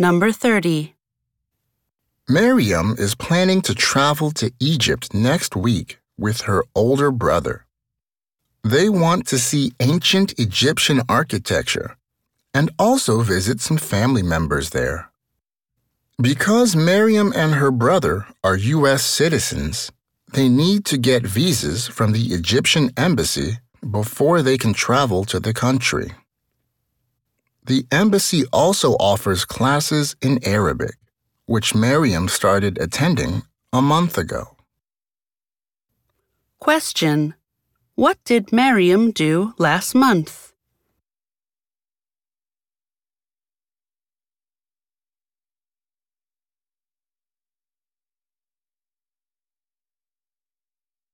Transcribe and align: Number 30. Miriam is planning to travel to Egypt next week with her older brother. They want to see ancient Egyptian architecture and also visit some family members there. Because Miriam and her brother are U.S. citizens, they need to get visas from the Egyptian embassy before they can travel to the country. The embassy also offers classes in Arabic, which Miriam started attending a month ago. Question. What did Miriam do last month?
Number 0.00 0.32
30. 0.32 0.94
Miriam 2.26 2.94
is 2.96 3.14
planning 3.14 3.60
to 3.60 3.74
travel 3.74 4.30
to 4.30 4.50
Egypt 4.58 5.12
next 5.12 5.54
week 5.54 5.98
with 6.16 6.40
her 6.48 6.64
older 6.74 7.10
brother. 7.10 7.66
They 8.64 8.88
want 8.88 9.26
to 9.26 9.38
see 9.38 9.72
ancient 9.78 10.38
Egyptian 10.38 11.02
architecture 11.06 11.98
and 12.54 12.70
also 12.78 13.20
visit 13.20 13.60
some 13.60 13.76
family 13.76 14.22
members 14.22 14.70
there. 14.70 15.10
Because 16.18 16.74
Miriam 16.74 17.30
and 17.36 17.56
her 17.56 17.70
brother 17.70 18.24
are 18.42 18.56
U.S. 18.56 19.04
citizens, 19.04 19.92
they 20.32 20.48
need 20.48 20.86
to 20.86 20.96
get 20.96 21.26
visas 21.26 21.88
from 21.88 22.12
the 22.12 22.32
Egyptian 22.32 22.90
embassy 22.96 23.58
before 23.90 24.40
they 24.40 24.56
can 24.56 24.72
travel 24.72 25.26
to 25.26 25.38
the 25.38 25.52
country. 25.52 26.12
The 27.64 27.86
embassy 27.92 28.44
also 28.52 28.92
offers 28.92 29.44
classes 29.44 30.16
in 30.22 30.40
Arabic, 30.44 30.96
which 31.46 31.74
Miriam 31.74 32.28
started 32.28 32.78
attending 32.78 33.42
a 33.72 33.82
month 33.82 34.16
ago. 34.18 34.56
Question. 36.58 37.34
What 37.94 38.18
did 38.24 38.52
Miriam 38.52 39.10
do 39.10 39.54
last 39.58 39.94
month? 39.94 40.49